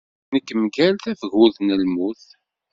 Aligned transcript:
Nekk 0.33 0.49
mgal 0.61 0.95
tafgurt 1.03 1.57
n 1.61 1.69
lmut. 1.81 2.21